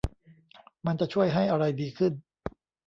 [0.85, 2.13] มันจะช่วยให้อะไรดีขึ้น